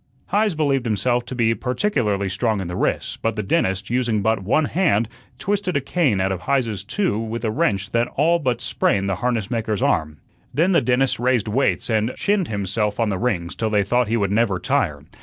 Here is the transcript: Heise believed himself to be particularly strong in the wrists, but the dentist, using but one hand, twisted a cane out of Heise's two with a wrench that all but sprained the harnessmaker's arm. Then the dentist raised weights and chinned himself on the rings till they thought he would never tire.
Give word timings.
Heise 0.29 0.55
believed 0.55 0.87
himself 0.87 1.25
to 1.25 1.35
be 1.35 1.53
particularly 1.53 2.27
strong 2.27 2.59
in 2.59 2.67
the 2.67 2.75
wrists, 2.75 3.17
but 3.17 3.35
the 3.35 3.43
dentist, 3.43 3.91
using 3.91 4.23
but 4.23 4.41
one 4.41 4.65
hand, 4.65 5.07
twisted 5.37 5.77
a 5.77 5.79
cane 5.79 6.19
out 6.19 6.31
of 6.31 6.41
Heise's 6.41 6.83
two 6.83 7.19
with 7.19 7.45
a 7.45 7.51
wrench 7.51 7.91
that 7.91 8.07
all 8.15 8.39
but 8.39 8.61
sprained 8.61 9.07
the 9.07 9.17
harnessmaker's 9.17 9.83
arm. 9.83 10.17
Then 10.51 10.71
the 10.71 10.81
dentist 10.81 11.19
raised 11.19 11.47
weights 11.47 11.87
and 11.87 12.15
chinned 12.15 12.47
himself 12.47 12.99
on 12.99 13.09
the 13.09 13.19
rings 13.19 13.55
till 13.55 13.69
they 13.69 13.83
thought 13.83 14.07
he 14.07 14.17
would 14.17 14.31
never 14.31 14.57
tire. 14.57 15.03